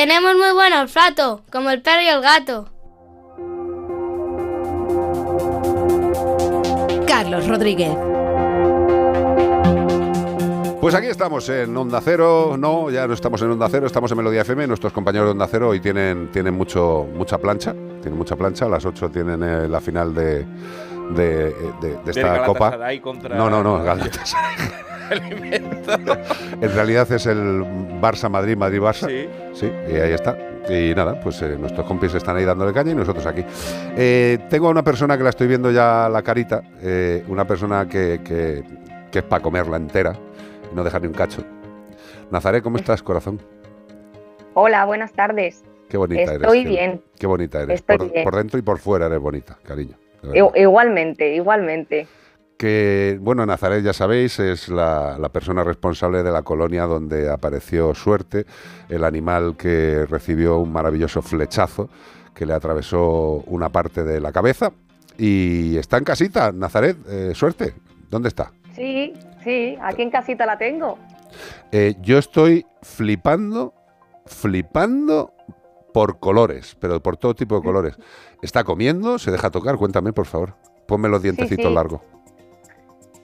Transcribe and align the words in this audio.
Tenemos 0.00 0.34
muy 0.34 0.52
buen 0.54 0.72
olfato, 0.72 1.42
como 1.52 1.68
el 1.68 1.82
perro 1.82 2.00
y 2.00 2.06
el 2.06 2.22
gato. 2.22 2.70
Carlos 7.06 7.46
Rodríguez. 7.46 7.90
Pues 10.80 10.94
aquí 10.94 11.08
estamos 11.08 11.46
en 11.50 11.76
Onda 11.76 12.00
Cero, 12.02 12.56
no, 12.58 12.88
ya 12.88 13.06
no 13.06 13.12
estamos 13.12 13.42
en 13.42 13.50
Onda 13.50 13.68
Cero, 13.70 13.86
estamos 13.86 14.10
en 14.10 14.16
Melodía 14.16 14.40
FM, 14.40 14.66
nuestros 14.68 14.94
compañeros 14.94 15.26
de 15.26 15.32
Onda 15.32 15.46
Cero 15.50 15.68
hoy 15.68 15.80
tienen, 15.80 16.30
tienen 16.32 16.54
mucho, 16.54 17.06
mucha 17.14 17.36
plancha, 17.36 17.74
tienen 18.00 18.16
mucha 18.16 18.36
plancha, 18.36 18.64
a 18.64 18.68
las 18.70 18.86
8 18.86 19.10
tienen 19.10 19.42
eh, 19.42 19.68
la 19.68 19.82
final 19.82 20.14
de, 20.14 20.46
de, 21.10 21.54
de- 21.82 21.98
de 22.02 22.10
esta 22.10 22.22
copa. 22.46 22.70
No, 23.36 23.50
no, 23.50 23.62
no, 23.62 23.84
Galatasaray. 23.84 24.54
En 26.60 26.74
realidad 26.74 27.10
es 27.12 27.26
el 27.26 27.38
Barça 28.00 28.28
Madrid, 28.28 28.56
Madrid 28.56 28.80
Barça. 28.80 29.06
Sí. 29.08 29.28
Sí, 29.52 29.72
y 29.92 29.96
ahí 29.96 30.12
está. 30.12 30.36
Y 30.68 30.94
nada, 30.94 31.18
pues 31.20 31.40
eh, 31.42 31.56
nuestros 31.58 31.86
compis 31.86 32.14
están 32.14 32.36
ahí 32.36 32.44
dándole 32.44 32.72
caña 32.72 32.92
y 32.92 32.94
nosotros 32.94 33.26
aquí. 33.26 33.44
Eh, 33.96 34.38
tengo 34.48 34.68
a 34.68 34.70
una 34.70 34.84
persona 34.84 35.16
que 35.16 35.24
la 35.24 35.30
estoy 35.30 35.46
viendo 35.48 35.70
ya 35.70 36.08
la 36.10 36.22
carita, 36.22 36.62
eh, 36.82 37.24
una 37.28 37.46
persona 37.46 37.88
que, 37.88 38.20
que- 38.24 38.62
que 39.10 39.18
es 39.20 39.24
para 39.24 39.42
comerla 39.42 39.76
entera 39.76 40.14
y 40.70 40.74
no 40.76 40.84
dejar 40.84 41.00
ni 41.02 41.08
un 41.08 41.14
cacho. 41.14 41.42
Nazaret, 42.30 42.62
¿cómo 42.62 42.76
estás, 42.76 43.02
corazón? 43.02 43.40
Hola, 44.54 44.84
buenas 44.84 45.12
tardes. 45.12 45.64
Qué 45.88 45.96
bonita 45.96 46.22
eres. 46.22 46.42
Estoy 46.42 46.64
bien. 46.64 47.02
Qué 47.18 47.26
bonita 47.26 47.60
eres. 47.62 47.80
Estoy 47.80 47.98
Por, 47.98 48.12
bien. 48.12 48.24
por 48.24 48.36
dentro 48.36 48.58
y 48.58 48.62
por 48.62 48.78
fuera 48.78 49.06
eres 49.06 49.18
bonita, 49.18 49.58
cariño. 49.64 49.96
Igualmente, 50.54 51.34
igualmente. 51.34 52.06
Que, 52.60 53.16
bueno, 53.22 53.46
Nazaret, 53.46 53.82
ya 53.82 53.94
sabéis, 53.94 54.38
es 54.38 54.68
la, 54.68 55.16
la 55.18 55.30
persona 55.30 55.64
responsable 55.64 56.22
de 56.22 56.30
la 56.30 56.42
colonia 56.42 56.84
donde 56.84 57.30
apareció 57.30 57.94
Suerte, 57.94 58.44
el 58.90 59.04
animal 59.04 59.56
que 59.56 60.04
recibió 60.04 60.58
un 60.58 60.70
maravilloso 60.70 61.22
flechazo 61.22 61.88
que 62.34 62.44
le 62.44 62.52
atravesó 62.52 63.42
una 63.46 63.70
parte 63.70 64.04
de 64.04 64.20
la 64.20 64.30
cabeza. 64.30 64.72
Y 65.16 65.78
está 65.78 65.96
en 65.96 66.04
casita, 66.04 66.52
Nazaret, 66.52 66.98
eh, 67.08 67.32
Suerte, 67.34 67.72
¿dónde 68.10 68.28
está? 68.28 68.52
Sí, 68.76 69.14
sí, 69.42 69.78
aquí 69.80 70.02
en 70.02 70.10
casita 70.10 70.44
la 70.44 70.58
tengo. 70.58 70.98
Eh, 71.72 71.94
yo 72.02 72.18
estoy 72.18 72.66
flipando, 72.82 73.72
flipando 74.26 75.32
por 75.94 76.20
colores, 76.20 76.76
pero 76.78 77.02
por 77.02 77.16
todo 77.16 77.34
tipo 77.34 77.56
de 77.56 77.62
colores. 77.64 77.96
¿Está 78.42 78.64
comiendo? 78.64 79.18
¿Se 79.18 79.30
deja 79.30 79.50
tocar? 79.50 79.78
Cuéntame, 79.78 80.12
por 80.12 80.26
favor. 80.26 80.56
Ponme 80.86 81.08
los 81.08 81.22
dientecitos 81.22 81.68
sí. 81.68 81.74
largos. 81.74 82.02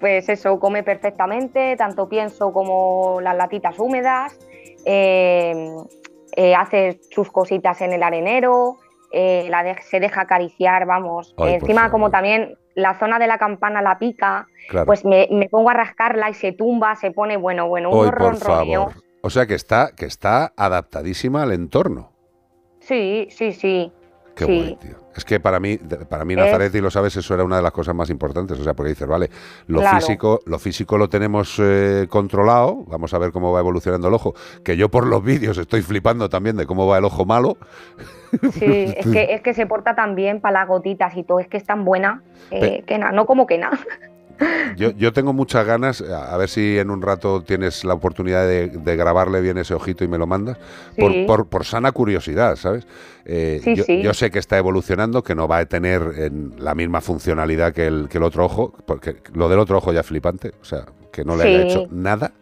Pues 0.06 0.28
eso, 0.28 0.60
come 0.60 0.84
perfectamente, 0.84 1.74
tanto 1.76 2.08
pienso 2.08 2.52
como 2.52 3.20
las 3.20 3.36
latitas 3.36 3.76
húmedas, 3.76 4.38
eh, 4.84 5.74
eh, 6.36 6.54
hace 6.54 7.00
sus 7.10 7.32
cositas 7.32 7.80
en 7.80 7.92
el 7.92 8.04
arenero, 8.04 8.78
eh, 9.10 9.48
la 9.50 9.64
de- 9.64 9.82
se 9.82 9.98
deja 9.98 10.20
acariciar, 10.20 10.86
vamos. 10.86 11.34
Ay, 11.36 11.54
Encima, 11.54 11.90
como 11.90 12.10
también 12.12 12.56
la 12.76 12.96
zona 13.00 13.18
de 13.18 13.26
la 13.26 13.38
campana 13.38 13.82
la 13.82 13.98
pica, 13.98 14.46
Claro. 14.68 14.86
pues 14.86 15.04
me, 15.04 15.26
me 15.32 15.48
pongo 15.48 15.70
a 15.70 15.74
rascarla 15.74 16.30
y 16.30 16.34
se 16.34 16.52
tumba, 16.52 16.94
se 16.94 17.10
pone, 17.10 17.36
bueno, 17.36 17.66
bueno, 17.66 17.90
un 17.90 17.98
Hoy, 17.98 18.10
por 18.12 18.36
favor. 18.36 18.92
O 19.22 19.30
sea 19.30 19.46
que 19.46 19.54
está, 19.54 19.90
que 19.96 20.06
está 20.06 20.52
adaptadísima 20.56 21.42
al 21.42 21.50
entorno. 21.50 22.12
Sí, 22.78 23.26
sí, 23.32 23.50
sí. 23.52 23.92
Qué 24.36 24.44
Sí. 24.44 24.60
guay, 24.60 24.76
tío. 24.76 24.96
Es 25.16 25.24
que 25.24 25.40
para 25.40 25.58
mí, 25.58 25.78
para 25.78 26.26
mí 26.26 26.34
Es- 26.34 26.40
Nazaret, 26.40 26.74
y 26.74 26.80
lo 26.82 26.90
sabes, 26.90 27.16
eso 27.16 27.32
era 27.32 27.42
una 27.42 27.56
de 27.56 27.62
las 27.62 27.72
cosas 27.72 27.94
más 27.94 28.10
importantes. 28.10 28.60
O 28.60 28.62
sea, 28.62 28.74
porque 28.74 28.90
dices, 28.90 29.08
vale, 29.08 29.30
lo 29.66 29.80
Claro. 29.80 29.96
físico, 29.98 30.40
lo 30.44 30.58
físico 30.58 30.98
lo 30.98 31.08
tenemos 31.08 31.56
eh, 31.58 32.06
controlado. 32.10 32.84
Vamos 32.86 33.14
a 33.14 33.18
ver 33.18 33.32
cómo 33.32 33.50
va 33.50 33.60
evolucionando 33.60 34.08
el 34.08 34.14
ojo. 34.14 34.34
Que 34.62 34.76
yo 34.76 34.90
por 34.90 35.06
los 35.06 35.24
vídeos 35.24 35.56
estoy 35.56 35.80
flipando 35.80 36.28
también 36.28 36.56
de 36.56 36.66
cómo 36.66 36.86
va 36.86 36.98
el 36.98 37.04
ojo 37.06 37.24
malo. 37.24 37.56
Sí, 38.52 38.94
es 38.98 39.06
que, 39.06 39.34
es 39.34 39.40
que 39.40 39.54
se 39.54 39.64
porta 39.66 39.94
tan 39.94 40.14
bien 40.14 40.42
para 40.42 40.60
las 40.60 40.68
gotitas 40.68 41.16
y 41.16 41.22
todo, 41.22 41.40
es 41.40 41.48
que 41.48 41.56
es 41.56 41.64
tan 41.64 41.86
buena 41.86 42.22
eh, 42.50 42.84
que 42.86 42.98
nada, 42.98 43.12
no 43.12 43.24
como 43.24 43.46
que 43.46 43.56
nada. 43.56 43.78
Yo, 44.76 44.90
yo 44.90 45.12
tengo 45.12 45.32
muchas 45.32 45.64
ganas, 45.66 46.02
a 46.02 46.36
ver 46.36 46.48
si 46.50 46.78
en 46.78 46.90
un 46.90 47.00
rato 47.00 47.42
tienes 47.42 47.84
la 47.84 47.94
oportunidad 47.94 48.46
de, 48.46 48.68
de 48.68 48.96
grabarle 48.96 49.40
bien 49.40 49.56
ese 49.56 49.72
ojito 49.72 50.04
y 50.04 50.08
me 50.08 50.18
lo 50.18 50.26
mandas, 50.26 50.58
por, 50.98 51.12
Sí. 51.12 51.24
por- 51.26 51.46
por 51.46 51.64
sana 51.64 51.92
curiosidad, 51.92 52.56
¿sabes? 52.56 52.86
Eh, 53.24 53.60
Sí, 53.64 53.74
yo, 53.74 53.84
sí. 53.84 54.02
yo 54.02 54.12
sé 54.12 54.30
que 54.30 54.38
está 54.38 54.58
evolucionando, 54.58 55.22
que 55.22 55.34
no 55.34 55.48
va 55.48 55.58
a 55.58 55.66
tener 55.66 56.02
en 56.18 56.52
la 56.58 56.74
misma 56.74 57.00
funcionalidad 57.00 57.72
que 57.72 57.86
el, 57.86 58.08
que 58.10 58.18
el 58.18 58.24
otro 58.24 58.44
ojo, 58.44 58.74
porque 58.86 59.16
lo 59.32 59.48
del 59.48 59.58
otro 59.60 59.78
ojo 59.78 59.92
ya 59.92 60.00
es 60.00 60.06
flipante, 60.06 60.52
o 60.60 60.64
sea, 60.64 60.84
que 61.10 61.24
no 61.24 61.36
le 61.36 61.44
haya 61.44 61.62
hecho 61.62 61.86
nada, 61.90 62.32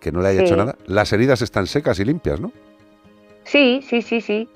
que 0.00 0.10
no 0.10 0.20
le 0.20 0.28
haya 0.28 0.40
hecho 0.40 0.56
nada. 0.56 0.76
Las 0.86 1.12
heridas 1.12 1.42
están 1.42 1.66
secas 1.68 2.00
y 2.00 2.04
limpias, 2.04 2.40
¿no? 2.40 2.50
Sí, 3.44 3.80
sí, 3.88 4.02
sí, 4.02 4.20
sí. 4.20 4.48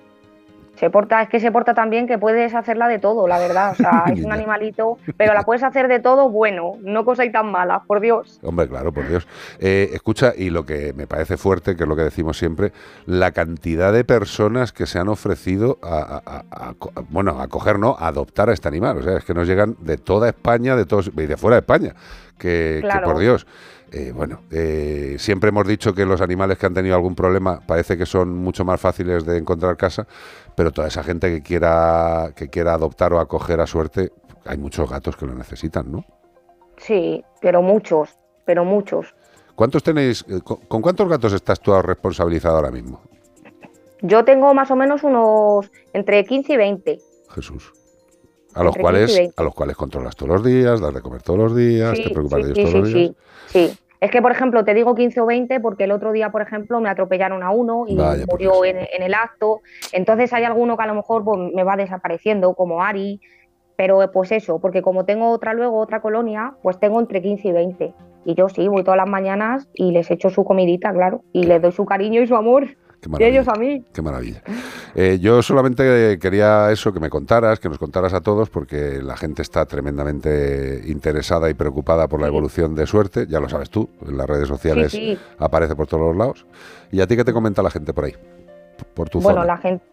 Se 0.82 0.90
porta, 0.90 1.22
es 1.22 1.28
que 1.28 1.38
se 1.38 1.52
porta 1.52 1.74
tan 1.74 1.90
bien 1.90 2.08
que 2.08 2.18
puedes 2.18 2.56
hacerla 2.56 2.88
de 2.88 2.98
todo, 2.98 3.28
la 3.28 3.38
verdad. 3.38 3.70
O 3.70 3.74
sea, 3.76 4.02
es 4.12 4.24
un 4.24 4.32
animalito, 4.32 4.98
pero 5.16 5.32
la 5.32 5.42
puedes 5.44 5.62
hacer 5.62 5.86
de 5.86 6.00
todo 6.00 6.28
bueno, 6.28 6.72
no 6.82 7.04
cosas 7.04 7.30
tan 7.30 7.52
malas, 7.52 7.82
por 7.86 8.00
Dios. 8.00 8.40
Hombre, 8.42 8.66
claro, 8.66 8.90
por 8.90 9.06
Dios. 9.06 9.28
Eh, 9.60 9.90
escucha, 9.92 10.32
y 10.36 10.50
lo 10.50 10.66
que 10.66 10.92
me 10.92 11.06
parece 11.06 11.36
fuerte, 11.36 11.76
que 11.76 11.84
es 11.84 11.88
lo 11.88 11.94
que 11.94 12.02
decimos 12.02 12.36
siempre, 12.36 12.72
la 13.06 13.30
cantidad 13.30 13.92
de 13.92 14.02
personas 14.04 14.72
que 14.72 14.86
se 14.86 14.98
han 14.98 15.06
ofrecido 15.08 15.78
a, 15.84 16.20
a- 16.26 16.38
a- 16.50 16.68
a 16.70 16.74
bueno, 17.10 17.40
a 17.40 17.46
coger, 17.46 17.78
no, 17.78 17.94
a 17.96 18.08
adoptar 18.08 18.50
a 18.50 18.52
este 18.52 18.66
animal. 18.66 18.98
O 18.98 19.02
sea, 19.04 19.18
es 19.18 19.24
que 19.24 19.34
nos 19.34 19.46
llegan 19.46 19.76
de 19.78 19.98
toda 19.98 20.28
España, 20.30 20.74
de 20.74 20.84
todos, 20.84 21.12
y 21.16 21.26
de 21.26 21.36
fuera 21.36 21.54
de 21.54 21.60
España. 21.60 21.94
Que, 22.42 22.82
por 23.04 23.18
Dios. 23.20 23.46
eh, 23.92 24.10
bueno, 24.12 24.40
eh, 24.50 25.14
siempre 25.18 25.50
hemos 25.50 25.64
dicho 25.66 25.94
que 25.94 26.04
los 26.04 26.20
animales 26.20 26.58
que 26.58 26.66
han 26.66 26.74
tenido 26.74 26.96
algún 26.96 27.14
problema 27.14 27.60
parece 27.64 27.96
que 27.96 28.04
son 28.04 28.34
mucho 28.36 28.64
más 28.64 28.80
fáciles 28.80 29.24
de 29.24 29.38
encontrar 29.38 29.76
casa, 29.76 30.08
pero 30.56 30.72
toda 30.72 30.88
esa 30.88 31.04
gente 31.04 31.30
que 31.30 31.40
quiera, 31.40 32.32
que 32.34 32.48
quiera 32.48 32.74
adoptar 32.74 33.12
o 33.12 33.20
acoger 33.20 33.60
a 33.60 33.66
suerte, 33.66 34.10
hay 34.44 34.58
muchos 34.58 34.90
gatos 34.90 35.16
que 35.16 35.24
lo 35.26 35.34
necesitan, 35.34 35.92
¿no? 35.92 36.04
Sí, 36.78 37.22
pero 37.40 37.62
muchos, 37.62 38.18
pero 38.44 38.64
muchos. 38.64 39.14
¿Cuántos 39.54 39.84
tenéis? 39.84 40.24
eh, 40.28 40.40
¿Con, 40.42 40.56
con 40.56 40.82
cuántos 40.82 41.08
gatos 41.08 41.32
estás 41.32 41.60
tú 41.60 41.80
responsabilizado 41.80 42.56
ahora 42.56 42.72
mismo? 42.72 43.00
Yo 44.00 44.24
tengo 44.24 44.52
más 44.52 44.68
o 44.72 44.74
menos 44.74 45.04
unos 45.04 45.70
entre 45.92 46.24
15 46.24 46.52
y 46.54 46.56
20. 46.56 46.98
Jesús. 47.30 47.72
A 48.54 48.62
los 48.62 48.76
Entre 48.76 48.78
15 48.78 48.78
y 48.78 48.82
cuales, 48.82 49.16
20. 49.16 49.34
a 49.36 49.42
los 49.42 49.54
cuales 49.54 49.76
controlas 49.76 50.16
todos 50.16 50.32
los 50.32 50.44
días, 50.44 50.80
das 50.80 50.94
de 50.94 51.00
comer 51.00 51.22
todos 51.22 51.38
los 51.38 51.56
días, 51.56 51.94
te 51.94 52.10
preocupas 52.10 52.44
de 52.44 52.50
ellos 52.50 52.56
sí, 52.56 52.62
todos 52.62 52.74
los 52.74 52.92
días. 52.92 53.12
sí, 53.46 53.70
sí. 53.70 53.78
Es 54.02 54.10
que, 54.10 54.20
por 54.20 54.32
ejemplo, 54.32 54.64
te 54.64 54.74
digo 54.74 54.96
15 54.96 55.20
o 55.20 55.26
20 55.26 55.60
porque 55.60 55.84
el 55.84 55.92
otro 55.92 56.10
día, 56.10 56.32
por 56.32 56.42
ejemplo, 56.42 56.80
me 56.80 56.88
atropellaron 56.88 57.44
a 57.44 57.52
uno 57.52 57.84
y 57.86 57.94
Vaya, 57.94 58.24
murió 58.28 58.64
en, 58.64 58.78
en 58.78 59.00
el 59.00 59.14
acto. 59.14 59.60
Entonces 59.92 60.32
hay 60.32 60.42
alguno 60.42 60.76
que 60.76 60.82
a 60.82 60.88
lo 60.88 60.94
mejor 60.96 61.22
pues, 61.22 61.38
me 61.54 61.62
va 61.62 61.76
desapareciendo, 61.76 62.52
como 62.54 62.82
Ari. 62.82 63.20
Pero 63.76 64.00
pues 64.12 64.32
eso, 64.32 64.58
porque 64.58 64.82
como 64.82 65.04
tengo 65.04 65.30
otra 65.30 65.54
luego, 65.54 65.78
otra 65.78 66.02
colonia, 66.02 66.54
pues 66.64 66.80
tengo 66.80 66.98
entre 66.98 67.22
15 67.22 67.46
y 67.46 67.52
20. 67.52 67.94
Y 68.24 68.34
yo 68.34 68.48
sí, 68.48 68.66
voy 68.66 68.82
todas 68.82 68.98
las 68.98 69.08
mañanas 69.08 69.68
y 69.72 69.92
les 69.92 70.10
echo 70.10 70.30
su 70.30 70.44
comidita, 70.44 70.92
claro. 70.92 71.22
Y 71.32 71.44
les 71.44 71.62
doy 71.62 71.70
su 71.70 71.84
cariño 71.84 72.22
y 72.22 72.26
su 72.26 72.34
amor. 72.34 72.76
Qué 73.02 73.24
Y 73.24 73.24
ellos 73.24 73.48
a 73.48 73.54
mí. 73.54 73.84
Qué 73.92 74.00
maravilla. 74.00 74.42
Eh, 74.94 75.18
yo 75.20 75.42
solamente 75.42 76.18
quería 76.20 76.70
eso, 76.70 76.92
que 76.92 77.00
me 77.00 77.10
contaras, 77.10 77.58
que 77.58 77.68
nos 77.68 77.78
contaras 77.78 78.14
a 78.14 78.20
todos, 78.20 78.48
porque 78.48 79.00
la 79.02 79.16
gente 79.16 79.42
está 79.42 79.66
tremendamente 79.66 80.82
interesada 80.86 81.50
y 81.50 81.54
preocupada 81.54 82.06
por 82.08 82.20
la 82.20 82.28
evolución 82.28 82.74
de 82.74 82.86
suerte. 82.86 83.26
Ya 83.28 83.40
lo 83.40 83.48
sabes 83.48 83.70
tú, 83.70 83.88
en 84.06 84.16
las 84.16 84.26
redes 84.28 84.46
sociales 84.48 84.92
Sí, 84.92 85.16
sí. 85.16 85.18
aparece 85.38 85.74
por 85.74 85.86
todos 85.88 86.06
los 86.08 86.16
lados. 86.16 86.46
¿Y 86.90 87.00
a 87.00 87.06
ti 87.06 87.16
qué 87.16 87.24
te 87.24 87.32
comenta 87.32 87.62
la 87.62 87.70
gente 87.70 87.92
por 87.92 88.04
ahí? 88.04 88.14
Por 88.94 89.08
tu 89.08 89.20
Bueno, 89.20 89.40
zona. 89.40 89.52
la 89.54 89.58
gente, 89.58 89.84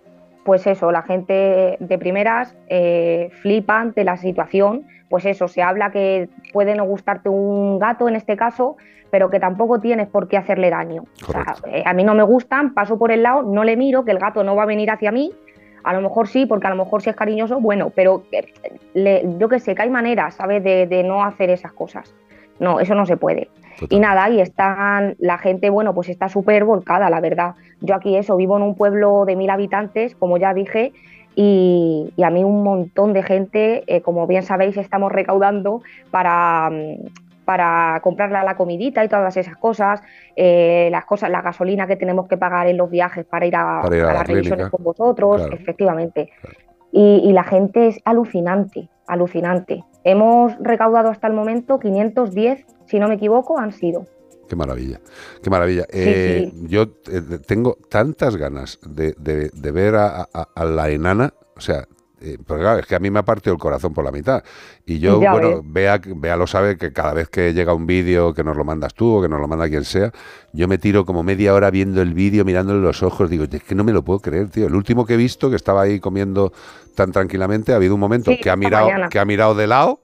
pues 0.46 0.66
eso, 0.68 0.92
la 0.92 1.02
gente 1.04 1.78
de 1.80 1.98
primeras 1.98 2.56
eh, 2.68 3.30
flipa 3.42 3.80
ante 3.80 4.04
la 4.04 4.18
situación. 4.18 4.86
Pues 5.10 5.26
eso, 5.26 5.48
se 5.48 5.62
habla 5.62 5.92
que 5.92 6.30
puede 6.54 6.76
no 6.76 6.86
gustarte 6.86 7.30
un 7.30 7.80
gato 7.80 8.08
en 8.08 8.16
este 8.16 8.38
caso, 8.38 8.78
pero 9.10 9.30
que 9.30 9.40
tampoco 9.40 9.80
tienes 9.80 10.08
por 10.08 10.28
qué 10.28 10.38
hacerle 10.38 10.70
daño. 10.70 11.04
O 11.28 11.32
sea, 11.32 11.56
eh, 11.68 11.84
a 11.86 11.94
mí 11.94 12.04
no 12.04 12.14
me 12.14 12.24
gustan, 12.24 12.74
paso 12.76 12.98
por 13.00 13.12
el 13.12 13.24
lado, 13.24 13.42
no 13.44 13.64
le 13.64 13.76
miro, 13.76 14.06
que 14.06 14.12
el 14.12 14.20
gato 14.20 14.44
no 14.44 14.56
va 14.56 14.64
a 14.64 14.68
venir 14.68 14.92
hacia 14.92 15.12
mí. 15.12 15.32
A 15.84 15.94
lo 15.94 16.02
mejor 16.02 16.28
sí, 16.28 16.46
porque 16.46 16.68
a 16.68 16.70
lo 16.70 16.76
mejor 16.76 17.02
si 17.02 17.10
es 17.10 17.16
cariñoso, 17.16 17.60
bueno, 17.60 17.92
pero 17.96 18.22
eh, 18.32 18.46
le- 18.94 19.24
yo 19.40 19.50
que 19.50 19.60
sé, 19.60 19.74
que 19.74 19.82
hay 19.82 19.90
maneras, 19.90 20.36
¿sabes?, 20.36 20.64
de, 20.64 20.86
de 20.86 21.04
no 21.04 21.24
hacer 21.24 21.50
esas 21.50 21.72
cosas. 21.74 22.14
No, 22.60 22.80
eso 22.82 22.94
no 22.94 23.06
se 23.06 23.16
puede. 23.18 23.50
Total. 23.80 23.98
Y 23.98 24.00
nada, 24.02 24.30
y 24.30 24.42
están, 24.42 25.16
la 25.20 25.38
gente, 25.38 25.70
bueno, 25.70 25.96
pues 25.96 26.10
está 26.10 26.28
súper 26.28 26.66
volcada, 26.66 27.10
la 27.10 27.22
verdad. 27.22 27.56
Yo 27.80 27.96
aquí 27.96 28.18
eso, 28.18 28.36
vivo 28.36 28.58
en 28.58 28.64
un 28.64 28.76
pueblo 28.76 29.24
de 29.26 29.38
mil 29.38 29.50
habitantes, 29.50 30.16
como 30.16 30.38
ya 30.38 30.54
dije, 30.54 30.92
y, 31.36 32.12
y 32.16 32.24
a 32.24 32.30
mí 32.30 32.44
un 32.44 32.64
montón 32.64 33.14
de 33.14 33.24
gente, 33.24 33.84
eh, 33.88 34.02
como 34.02 34.28
bien 34.28 34.44
sabéis, 34.44 34.78
estamos 34.78 35.12
recaudando 35.12 35.82
para, 36.12 36.70
mm, 36.70 36.96
para 37.46 38.00
comprarle 38.04 38.44
la 38.44 38.56
comidita 38.56 39.04
y 39.04 39.08
todas 39.08 39.36
esas 39.38 39.58
cosas, 39.58 40.02
eh, 40.36 40.90
las 40.92 41.06
cosas, 41.06 41.30
la 41.30 41.42
gasolina 41.42 41.88
que 41.88 41.96
tenemos 41.96 42.28
que 42.28 42.38
pagar 42.38 42.68
en 42.68 42.78
los 42.78 42.90
viajes 42.90 43.26
para 43.26 43.46
ir 43.46 43.56
a, 43.56 43.82
Para 43.82 43.96
ir 43.96 44.04
a 44.04 44.10
a 44.10 44.14
la 44.14 44.20
las 44.20 44.28
revisiones 44.28 44.70
con 44.70 44.84
vosotros, 44.84 45.38
Claro. 45.42 45.56
efectivamente. 45.56 46.30
Y, 46.92 47.22
y 47.24 47.34
la 47.34 47.44
gente 47.44 47.88
es 47.88 48.00
alucinante, 48.06 48.90
alucinante. 49.08 49.84
Hemos 50.04 50.58
recaudado 50.60 51.10
hasta 51.10 51.28
el 51.28 51.34
momento 51.34 51.80
510, 51.80 52.66
si 52.86 53.00
no 53.00 53.08
me 53.08 53.16
equivoco, 53.16 53.60
han 53.60 53.72
sido. 53.72 54.06
Qué 54.50 54.56
maravilla, 54.56 55.00
qué 55.44 55.50
maravilla. 55.52 55.86
Eh, 55.92 56.52
yo 56.64 56.88
eh, 57.08 57.22
tengo 57.46 57.78
tantas 57.88 58.36
ganas 58.36 58.80
de, 58.82 59.14
ver 59.72 59.96
a, 59.96 60.28
la 60.56 60.90
enana, 60.90 61.32
o 61.56 61.62
sea, 61.62 61.88
eh, 62.20 62.40
porque 62.46 62.64
claro, 62.64 62.80
es 62.80 62.88
que 62.88 62.96
a 62.96 63.00
mí 63.00 63.12
me 63.12 63.20
ha 63.20 63.24
partido 63.24 63.54
el 63.54 63.60
corazón 63.60 63.94
por 63.94 64.04
la 64.04 64.12
mitad. 64.12 64.44
Y 64.88 64.98
yo, 64.98 65.20
bueno, 65.20 65.62
vea, 65.64 66.02
vea 66.04 66.36
lo 66.36 66.48
sabe 66.48 66.78
que 66.78 66.92
cada 66.92 67.14
vez 67.14 67.30
que 67.30 67.54
llega 67.54 67.76
un 67.76 67.86
vídeo 67.86 68.34
que 68.34 68.44
nos 68.44 68.58
lo 68.58 68.66
mandas 68.66 68.96
tú 68.96 69.18
o 69.18 69.22
que 69.22 69.30
nos 69.30 69.40
lo 69.40 69.48
manda 69.48 69.70
quien 69.70 69.86
sea, 69.86 70.12
yo 70.52 70.68
me 70.68 70.80
tiro 70.80 71.06
como 71.06 71.22
media 71.22 71.54
hora 71.54 71.70
viendo 71.70 72.02
el 72.02 72.16
vídeo, 72.16 72.44
mirándole 72.44 72.82
los 72.82 73.04
ojos, 73.04 73.30
digo, 73.30 73.44
es 73.44 73.64
que 73.64 73.76
no 73.76 73.84
me 73.84 73.94
lo 73.94 74.04
puedo 74.04 74.20
creer, 74.20 74.50
tío. 74.50 74.66
El 74.66 74.74
último 74.74 75.06
que 75.06 75.14
he 75.14 75.18
visto, 75.18 75.52
que 75.52 75.58
estaba 75.58 75.84
ahí 75.84 76.00
comiendo 76.00 76.54
tan 76.96 77.12
tranquilamente, 77.12 77.72
ha 77.72 77.76
habido 77.76 77.94
un 77.94 78.00
momento 78.00 78.32
que 78.42 78.50
ha 78.50 78.56
mirado, 78.56 78.90
que 79.12 79.20
ha 79.20 79.26
mirado 79.26 79.54
de 79.54 79.68
lado 79.68 80.02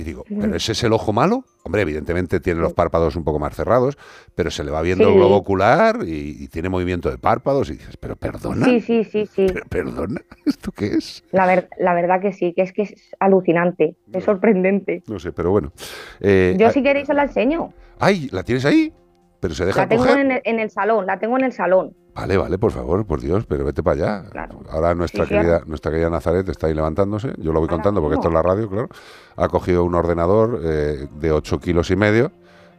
y 0.00 0.02
digo, 0.02 0.24
¿pero 0.28 0.56
ese 0.56 0.72
es 0.72 0.82
el 0.82 0.92
ojo 0.92 1.12
malo? 1.12 1.44
Hombre, 1.62 1.82
evidentemente 1.82 2.40
tiene 2.40 2.60
los 2.60 2.72
párpados 2.72 3.16
un 3.16 3.24
poco 3.24 3.38
más 3.38 3.54
cerrados, 3.54 3.98
pero 4.34 4.50
se 4.50 4.64
le 4.64 4.70
va 4.70 4.80
viendo 4.80 5.08
el 5.08 5.14
globo 5.14 5.36
ocular 5.36 6.00
y, 6.06 6.48
tiene 6.48 6.68
movimiento 6.68 7.10
de 7.10 7.18
párpados 7.18 7.68
y 7.70 7.74
dices, 7.74 7.96
¿pero 7.96 8.16
perdona? 8.16 8.64
Sí, 8.64 8.80
sí, 8.80 9.04
sí, 9.04 9.26
sí. 9.26 9.46
¿Perdona? 9.68 10.20
¿Esto 10.46 10.72
qué 10.72 10.86
es? 10.86 11.22
La, 11.32 11.68
la 11.78 11.94
verdad 11.94 12.20
que 12.20 12.32
sí, 12.32 12.52
que 12.54 12.62
es 12.62 12.72
que 12.72 12.82
es 12.82 12.94
alucinante, 13.20 13.94
es 14.12 14.24
sorprendente. 14.24 15.02
No 15.06 15.18
sé, 15.18 15.32
pero 15.32 15.50
bueno. 15.50 15.72
Eh, 16.20 16.56
Yo 16.58 16.70
si 16.70 16.82
queréis 16.82 17.08
os 17.10 17.16
la 17.16 17.24
enseño. 17.24 17.72
¡Ay! 17.98 18.28
¿La 18.32 18.42
tienes 18.42 18.64
ahí? 18.64 18.92
Pero 19.40 19.54
se 19.54 19.64
deja 19.64 19.80
La 19.80 19.88
tengo 19.88 20.06
En, 20.06 20.60
el, 20.60 20.70
salón, 20.70 21.06
la 21.06 21.18
tengo 21.18 21.38
en 21.38 21.44
el 21.44 21.52
salón. 21.52 21.94
Vale, 22.14 22.36
vale, 22.36 22.58
por 22.58 22.72
favor, 22.72 23.06
por 23.06 23.20
Dios, 23.20 23.46
pero 23.46 23.64
vete 23.64 23.82
para 23.82 24.20
allá. 24.28 24.48
Ahora 24.70 24.94
nuestra 24.94 25.26
querida, 25.26 25.62
nuestra 25.66 25.90
querida 25.90 26.10
Nazaret 26.10 26.46
está 26.48 26.66
ahí 26.66 26.74
levantándose, 26.74 27.32
yo 27.38 27.52
lo 27.52 27.60
voy 27.60 27.68
contando 27.68 28.02
porque 28.02 28.16
esto 28.16 28.28
es 28.28 28.34
la 28.34 28.42
radio, 28.42 28.68
claro. 28.68 28.88
Ha 29.36 29.48
cogido 29.48 29.84
un 29.84 29.94
ordenador 29.94 30.60
eh, 30.62 31.08
de 31.10 31.32
8 31.32 31.58
kilos 31.60 31.90
y 31.90 31.96
medio. 31.96 32.32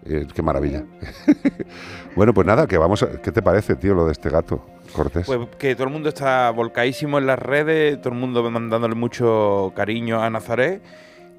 Eh, 0.05 0.27
qué 0.33 0.41
maravilla. 0.41 0.83
bueno, 2.15 2.33
pues 2.33 2.45
nada, 2.47 2.67
que 2.67 2.77
vamos 2.77 3.03
a, 3.03 3.21
¿qué 3.21 3.31
te 3.31 3.41
parece, 3.41 3.75
tío, 3.75 3.93
lo 3.93 4.05
de 4.05 4.13
este 4.13 4.29
gato, 4.29 4.65
Cortés? 4.93 5.27
Pues 5.27 5.39
que 5.59 5.75
todo 5.75 5.85
el 5.85 5.93
mundo 5.93 6.09
está 6.09 6.49
volcadísimo 6.51 7.19
en 7.19 7.27
las 7.27 7.37
redes, 7.37 8.01
todo 8.01 8.13
el 8.13 8.19
mundo 8.19 8.49
mandándole 8.49 8.95
mucho 8.95 9.71
cariño 9.75 10.21
a 10.21 10.29
Nazaret 10.29 10.81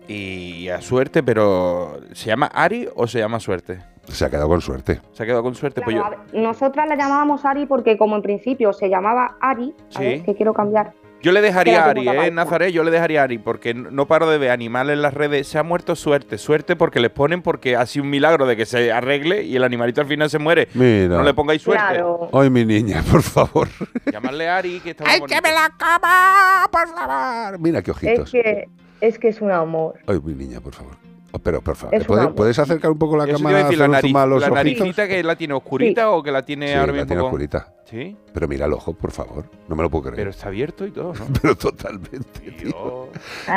y 0.07 0.69
a 0.69 0.81
suerte, 0.81 1.23
pero 1.23 2.01
¿se 2.13 2.27
llama 2.27 2.47
Ari 2.47 2.89
o 2.95 3.07
se 3.09 3.19
llama 3.19 3.41
suerte? 3.41 3.92
Se 4.09 4.25
ha 4.25 4.31
quedado 4.31 4.49
con 4.49 4.61
suerte. 4.61 5.01
Se 5.13 5.23
ha 5.23 5.27
quedado 5.27 5.43
con 5.43 5.55
suerte. 5.55 5.81
pues 5.83 5.97
yo... 5.97 6.05
Nosotras 6.33 6.89
la 6.89 6.97
llamábamos 6.97 7.45
Ari 7.45 7.67
porque 7.67 7.97
como 7.97 8.17
en 8.17 8.23
principio 8.23 8.73
se 8.73 8.89
llamaba 8.89 9.37
Ari, 9.41 9.75
que 9.97 10.35
quiero 10.37 10.53
cambiar. 10.53 10.93
Yo 11.23 11.31
le 11.31 11.41
dejaría 11.41 11.85
a 11.85 11.91
Ari, 11.91 12.09
¿eh, 12.09 12.31
Nazaret? 12.33 12.73
Yo 12.73 12.83
le 12.83 12.91
dejaría 12.91 13.21
a 13.21 13.25
Ari, 13.25 13.39
porque 13.39 13.75
no 13.75 14.07
paro 14.09 14.29
de 14.29 14.39
ver 14.39 14.51
animales 14.51 14.95
en 14.95 15.03
las 15.03 15.15
redes. 15.15 15.47
Se 15.47 15.57
ha 15.57 15.63
muerto 15.63 15.95
suerte, 15.95 16.37
suerte 16.37 16.75
porque 16.75 16.99
les 16.99 17.11
ponen 17.11 17.43
porque 17.43 17.77
ha 17.77 17.87
sido 17.87 18.05
un 18.05 18.11
milagro 18.11 18.45
de 18.45 18.57
que 18.57 18.67
se 18.67 18.91
arregle 18.91 19.45
y 19.45 19.55
el 19.55 19.63
animalito 19.63 20.01
al 20.01 20.09
final 20.09 20.29
se 20.31 20.41
muere. 20.41 20.67
Mira. 20.75 21.17
No 21.17 21.23
le 21.23 21.33
pongáis 21.33 21.63
suerte. 21.63 21.81
Claro. 21.81 22.29
Ay, 22.33 22.51
mi 22.51 22.65
niña, 22.65 23.05
por 23.11 23.23
favor. 23.23 23.69
Llamarle 24.11 24.49
a 24.49 24.57
Ari, 24.57 24.81
que 24.81 24.91
está 24.91 25.05
¡Ay, 25.07 25.21
que 25.21 25.41
me 25.41 25.53
la 25.53 25.73
cama! 25.79 26.67
Por 26.73 26.89
favor. 26.89 27.61
Mira 27.61 27.83
qué 27.83 27.93
ojitos. 27.93 28.35
Es 28.35 28.43
que, 28.43 28.69
es 29.01 29.19
que 29.21 29.29
es 29.29 29.41
un 29.41 29.53
amor. 29.53 30.01
Ay, 30.09 30.19
mi 30.25 30.35
niña, 30.35 30.61
por 30.61 30.75
favor. 30.75 30.97
Oh, 31.35 31.39
pero, 31.39 31.63
por 31.63 31.77
favor, 31.77 32.35
¿puedes, 32.35 32.59
acercar 32.59 32.91
un 32.91 32.99
poco 32.99 33.17
la 33.17 33.27
cámara? 33.27 33.65
Decir, 33.65 33.79
la, 33.79 33.89
nariz, 33.89 34.13
la 34.13 34.51
naricita 34.51 35.09
que 35.09 35.23
la 35.23 35.35
tiene 35.35 35.55
oscurita 35.55 36.11
o 36.11 36.23
que 36.23 36.31
la 36.31 36.43
tiene 36.43 36.75
ahora 36.75 36.93
la 36.93 37.07
tiene 37.07 37.23
oscurita. 37.23 37.73
¿Sí? 37.85 38.17
Pero 38.33 38.49
mira 38.49 38.67
el 38.67 38.73
ojo, 38.73 38.93
por 38.93 39.11
favor. 39.13 39.47
No 39.69 39.75
me 39.75 39.83
lo 39.83 39.91
puedo 39.91 40.05
creer. 40.05 40.17
Pero 40.17 40.31
está 40.31 40.49
abierto 40.49 40.87
y 40.87 40.91
todo, 40.91 41.15
¿no? 41.15 41.27
pero 41.43 41.57
totalmente, 41.57 42.51
tío. 42.53 43.09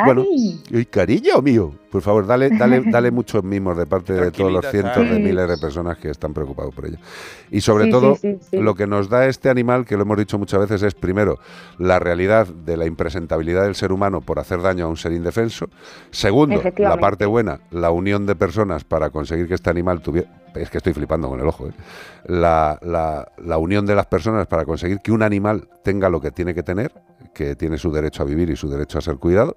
Bueno, 0.04 0.24
y 0.26 0.84
cariño 0.86 1.40
mío. 1.42 1.72
Por 1.96 2.02
favor, 2.02 2.26
dale, 2.26 2.50
dale, 2.50 2.82
dale 2.90 3.10
muchos 3.10 3.42
mimos 3.42 3.74
de 3.74 3.86
parte 3.86 4.12
de 4.12 4.30
todos 4.30 4.52
los 4.52 4.66
cientos 4.66 5.08
de 5.08 5.18
miles 5.18 5.48
de 5.48 5.56
personas 5.56 5.96
que 5.96 6.10
están 6.10 6.34
preocupados 6.34 6.74
por 6.74 6.84
ello. 6.84 6.98
Y 7.50 7.62
sobre 7.62 7.90
todo, 7.90 8.18
lo 8.52 8.74
que 8.74 8.86
nos 8.86 9.08
da 9.08 9.26
este 9.26 9.48
animal, 9.48 9.86
que 9.86 9.96
lo 9.96 10.02
hemos 10.02 10.18
dicho 10.18 10.38
muchas 10.38 10.60
veces, 10.60 10.82
es 10.82 10.94
primero 10.94 11.38
la 11.78 11.98
realidad 11.98 12.48
de 12.48 12.76
la 12.76 12.84
impresentabilidad 12.84 13.62
del 13.62 13.74
ser 13.74 13.92
humano 13.92 14.20
por 14.20 14.38
hacer 14.38 14.60
daño 14.60 14.84
a 14.84 14.88
un 14.88 14.98
ser 14.98 15.12
indefenso. 15.12 15.70
Segundo, 16.10 16.62
la 16.76 16.98
parte 16.98 17.24
buena, 17.24 17.60
la 17.70 17.90
unión 17.90 18.26
de 18.26 18.36
personas 18.36 18.84
para 18.84 19.08
conseguir 19.08 19.48
que 19.48 19.54
este 19.54 19.70
animal 19.70 20.02
tuviera 20.02 20.28
es 20.54 20.70
que 20.70 20.78
estoy 20.78 20.92
flipando 20.92 21.28
con 21.28 21.40
el 21.40 21.46
ojo, 21.46 21.68
¿eh? 21.68 21.72
la, 22.26 22.78
la, 22.82 23.58
unión 23.58 23.86
de 23.86 23.94
las 23.94 24.06
personas 24.06 24.46
para 24.46 24.64
conseguir 24.64 25.00
que 25.00 25.12
un 25.12 25.22
animal 25.22 25.68
tenga 25.82 26.08
lo 26.08 26.20
que 26.20 26.30
tiene 26.30 26.54
que 26.54 26.62
tener, 26.62 26.92
que 27.34 27.56
tiene 27.56 27.78
su 27.78 27.92
derecho 27.92 28.22
a 28.22 28.26
vivir 28.26 28.50
y 28.50 28.56
su 28.56 28.68
derecho 28.68 28.98
a 28.98 29.02
ser 29.02 29.16
cuidado. 29.16 29.56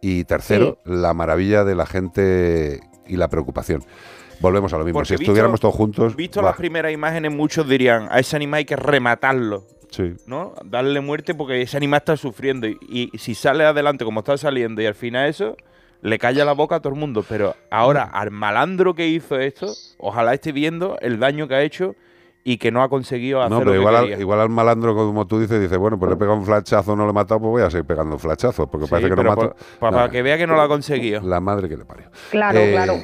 Y 0.00 0.24
tercero, 0.24 0.78
la 0.84 1.12
maravilla 1.14 1.64
de 1.64 1.74
la 1.74 1.86
gente 1.86 2.80
y 3.06 3.16
la 3.16 3.28
preocupación. 3.28 3.82
Volvemos 4.40 4.72
a 4.72 4.78
lo 4.78 4.84
mismo. 4.84 5.04
si 5.04 5.14
estuviéramos 5.14 5.60
todos 5.60 5.74
juntos. 5.74 6.16
Visto 6.16 6.40
las 6.40 6.56
primeras 6.56 6.92
imágenes, 6.92 7.32
muchos 7.32 7.68
dirían: 7.68 8.08
a 8.10 8.18
ese 8.18 8.36
animal 8.36 8.58
hay 8.58 8.64
que 8.64 8.76
rematarlo. 8.76 9.66
Sí. 9.90 10.14
¿No? 10.26 10.54
Darle 10.64 11.00
muerte 11.00 11.34
porque 11.34 11.60
ese 11.60 11.76
animal 11.76 11.98
está 11.98 12.16
sufriendo. 12.16 12.66
Y, 12.66 12.78
y 13.12 13.18
si 13.18 13.34
sale 13.34 13.64
adelante 13.64 14.04
como 14.04 14.20
está 14.20 14.38
saliendo 14.38 14.80
y 14.80 14.86
al 14.86 14.94
final 14.94 15.28
eso, 15.28 15.56
le 16.02 16.18
calla 16.18 16.44
la 16.44 16.52
boca 16.52 16.76
a 16.76 16.80
todo 16.80 16.92
el 16.94 16.98
mundo. 16.98 17.24
Pero 17.28 17.56
ahora, 17.70 18.06
mm. 18.06 18.10
al 18.14 18.30
malandro 18.30 18.94
que 18.94 19.08
hizo 19.08 19.38
esto, 19.38 19.72
ojalá 19.98 20.32
esté 20.34 20.52
viendo 20.52 20.98
el 21.00 21.18
daño 21.18 21.48
que 21.48 21.54
ha 21.54 21.62
hecho 21.62 21.94
y 22.42 22.58
que 22.58 22.70
no 22.70 22.82
ha 22.82 22.88
conseguido 22.88 23.40
hacer 23.40 23.50
no, 23.50 23.58
pero 23.58 23.74
igual, 23.74 23.96
Al, 23.96 24.20
igual 24.20 24.40
al 24.40 24.48
malandro, 24.48 24.94
como 24.94 25.26
tú 25.26 25.38
dices, 25.38 25.60
dice, 25.60 25.76
bueno, 25.76 25.98
pues 25.98 26.08
le 26.08 26.14
he 26.14 26.18
pegado 26.18 26.38
un 26.38 26.44
flachazo, 26.44 26.96
no 26.96 27.04
lo 27.04 27.10
he 27.10 27.14
matado, 27.14 27.40
pues 27.40 27.50
voy 27.50 27.62
a 27.62 27.70
seguir 27.70 27.86
pegando 27.86 28.18
flachazos, 28.18 28.68
porque 28.68 28.86
parece 28.86 29.10
que 29.10 29.16
no 29.16 29.24
mato. 29.24 29.54
Para, 29.78 30.08
que 30.08 30.22
vea 30.22 30.38
que 30.38 30.46
no 30.46 30.54
lo 30.54 30.62
ha 30.62 30.68
conseguido. 30.68 31.20
La 31.20 31.40
madre 31.40 31.68
que 31.68 31.76
le 31.76 31.84
parió. 31.84 32.06
Claro, 32.30 32.58
eh, 32.58 32.70
claro. 32.72 32.94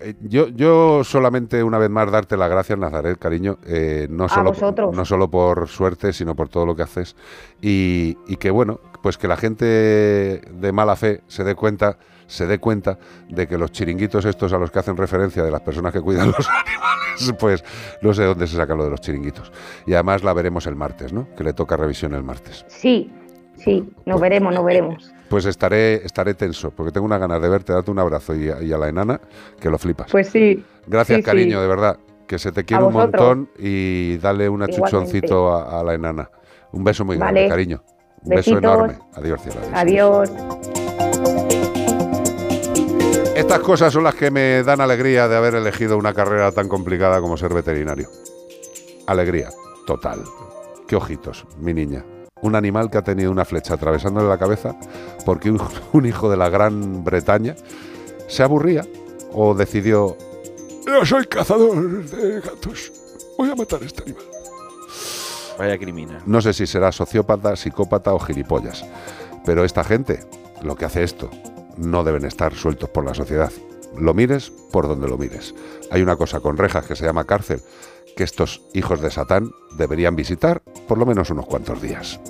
Eh, 0.00 0.14
yo, 0.22 0.48
yo 0.48 1.04
solamente 1.04 1.62
una 1.62 1.78
vez 1.78 1.90
más 1.90 2.10
darte 2.10 2.36
las 2.36 2.48
gracias, 2.48 2.78
Nazaret, 2.78 3.18
cariño, 3.18 3.58
eh, 3.66 4.06
no, 4.08 4.28
solo, 4.28 4.52
no 4.92 5.04
solo 5.04 5.30
por 5.30 5.68
suerte, 5.68 6.12
sino 6.14 6.34
por 6.34 6.48
todo 6.48 6.64
lo 6.64 6.74
que 6.74 6.82
haces. 6.82 7.16
Y, 7.60 8.16
y 8.26 8.36
que 8.36 8.50
bueno, 8.50 8.80
pues 9.02 9.18
que 9.18 9.28
la 9.28 9.36
gente 9.36 9.64
de 9.64 10.72
mala 10.72 10.96
fe 10.96 11.22
se 11.26 11.44
dé 11.44 11.54
cuenta 11.54 11.98
se 12.30 12.46
dé 12.46 12.58
cuenta 12.58 12.96
de 13.28 13.48
que 13.48 13.58
los 13.58 13.72
chiringuitos 13.72 14.24
estos 14.24 14.52
a 14.52 14.58
los 14.58 14.70
que 14.70 14.78
hacen 14.78 14.96
referencia 14.96 15.42
de 15.42 15.50
las 15.50 15.60
personas 15.62 15.92
que 15.92 16.00
cuidan 16.00 16.28
los 16.28 16.48
animales, 16.66 16.79
pues 17.38 17.64
no 18.02 18.14
sé 18.14 18.24
dónde 18.24 18.46
se 18.46 18.56
saca 18.56 18.74
lo 18.74 18.84
de 18.84 18.90
los 18.90 19.00
chiringuitos. 19.00 19.52
Y 19.86 19.94
además 19.94 20.22
la 20.22 20.32
veremos 20.32 20.66
el 20.66 20.76
martes, 20.76 21.12
¿no? 21.12 21.28
Que 21.36 21.44
le 21.44 21.52
toca 21.52 21.76
revisión 21.76 22.14
el 22.14 22.22
martes. 22.22 22.64
Sí, 22.68 23.10
sí, 23.56 23.88
nos 24.06 24.20
veremos, 24.20 24.54
nos 24.54 24.64
veremos. 24.64 25.12
Pues 25.28 25.46
estaré, 25.46 26.04
estaré 26.04 26.34
tenso, 26.34 26.72
porque 26.72 26.90
tengo 26.90 27.06
una 27.06 27.18
ganas 27.18 27.40
de 27.40 27.48
verte, 27.48 27.72
darte 27.72 27.90
un 27.90 27.98
abrazo 28.00 28.34
y 28.34 28.50
a, 28.50 28.78
la 28.78 28.88
enana, 28.88 29.20
que 29.60 29.70
lo 29.70 29.78
flipas. 29.78 30.10
Pues 30.10 30.28
sí. 30.28 30.64
Gracias, 30.86 31.22
cariño, 31.22 31.60
de 31.60 31.68
verdad. 31.68 31.98
Que 32.26 32.38
se 32.38 32.52
te 32.52 32.64
quiere 32.64 32.84
un 32.84 32.92
montón 32.92 33.48
y 33.58 34.16
dale 34.18 34.48
un 34.48 34.62
achuchoncito 34.62 35.54
a, 35.54 35.82
la 35.82 35.94
enana. 35.94 36.30
Un 36.72 36.84
beso 36.84 37.04
muy 37.04 37.16
grande, 37.16 37.48
cariño. 37.48 37.82
Un 38.22 38.36
beso 38.36 38.58
enorme. 38.58 38.98
Adiós, 39.14 39.40
cielo. 39.42 39.60
Adiós. 39.72 40.30
Estas 43.40 43.60
cosas 43.60 43.90
son 43.90 44.04
las 44.04 44.14
que 44.14 44.30
me 44.30 44.62
dan 44.62 44.82
alegría 44.82 45.26
de 45.26 45.34
haber 45.34 45.54
elegido 45.54 45.96
una 45.96 46.12
carrera 46.12 46.52
tan 46.52 46.68
complicada 46.68 47.22
como 47.22 47.38
ser 47.38 47.54
veterinario. 47.54 48.10
Alegría, 49.06 49.48
total. 49.86 50.22
Qué 50.86 50.94
ojitos, 50.94 51.46
mi 51.58 51.72
niña. 51.72 52.04
Un 52.42 52.54
animal 52.54 52.90
que 52.90 52.98
ha 52.98 53.02
tenido 53.02 53.30
una 53.30 53.46
flecha 53.46 53.74
atravesándole 53.74 54.28
la 54.28 54.36
cabeza 54.36 54.76
porque 55.24 55.50
un, 55.50 56.04
hijo 56.06 56.30
de 56.30 56.36
la 56.36 56.50
Gran 56.50 57.02
Bretaña 57.02 57.56
se 58.28 58.42
aburría 58.42 58.86
o 59.32 59.54
decidió, 59.54 60.18
yo 60.86 61.06
soy 61.06 61.24
cazador 61.24 62.04
de 62.04 62.42
gatos, 62.42 62.92
voy 63.38 63.50
a 63.50 63.54
matar 63.54 63.82
a 63.82 63.86
este 63.86 64.02
animal. 64.02 64.24
Vaya 65.58 65.78
criminal. 65.78 66.22
No 66.26 66.42
sé 66.42 66.52
si 66.52 66.66
será 66.66 66.92
sociópata, 66.92 67.56
psicópata 67.56 68.12
o 68.12 68.18
gilipollas, 68.18 68.84
pero 69.46 69.64
esta 69.64 69.82
gente 69.82 70.20
lo 70.60 70.76
que 70.76 70.84
hace 70.84 71.04
esto 71.04 71.30
no 71.80 72.04
deben 72.04 72.24
estar 72.24 72.54
sueltos 72.54 72.88
por 72.90 73.04
la 73.04 73.14
sociedad. 73.14 73.52
Lo 73.98 74.14
mires 74.14 74.52
por 74.70 74.86
donde 74.86 75.08
lo 75.08 75.18
mires. 75.18 75.54
Hay 75.90 76.02
una 76.02 76.16
cosa 76.16 76.40
con 76.40 76.56
rejas 76.56 76.86
que 76.86 76.94
se 76.94 77.04
llama 77.04 77.24
cárcel 77.24 77.60
que 78.16 78.24
estos 78.24 78.62
hijos 78.74 79.00
de 79.00 79.10
Satán 79.10 79.50
deberían 79.76 80.16
visitar 80.16 80.62
por 80.86 80.98
lo 80.98 81.06
menos 81.06 81.30
unos 81.30 81.46
cuantos 81.46 81.80
días. 81.80 82.20